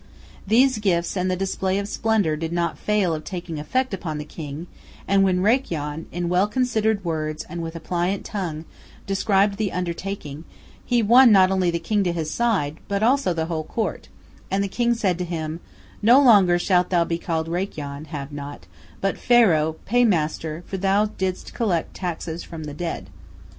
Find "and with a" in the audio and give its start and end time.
7.47-7.79